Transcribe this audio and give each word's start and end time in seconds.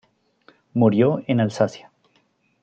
Murió 0.73 1.23
en 1.27 1.41
Alsacia. 1.41 1.91